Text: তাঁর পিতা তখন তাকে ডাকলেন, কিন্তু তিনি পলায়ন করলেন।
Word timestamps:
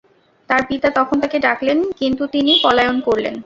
তাঁর 0.49 0.61
পিতা 0.69 0.89
তখন 0.89 1.17
তাকে 1.19 1.37
ডাকলেন, 1.39 1.77
কিন্তু 1.99 2.23
তিনি 2.27 2.51
পলায়ন 2.63 2.97
করলেন। 3.01 3.35